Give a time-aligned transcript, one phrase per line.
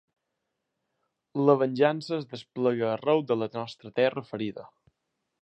[1.49, 4.67] La venjança es desplega arreu de la nostra terra ferida.